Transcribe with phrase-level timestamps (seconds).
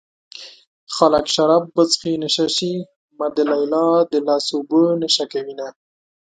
[0.95, 2.73] خلک شراب وڅښي نشه شي
[3.17, 5.67] ما د ليلا د لاس اوبه نشه کوينه